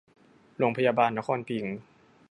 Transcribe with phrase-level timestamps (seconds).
[0.57, 1.77] โรงพยาบาลนครพิงค์